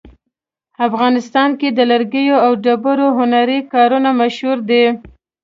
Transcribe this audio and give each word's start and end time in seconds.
افغانستان 0.87 1.49
کې 1.59 1.69
د 1.73 1.79
لرګیو 1.91 2.35
او 2.45 2.51
ډبرو 2.63 3.07
هنري 3.17 3.59
کارونه 3.73 4.09
مشهور 4.21 4.57
دي 4.69 4.85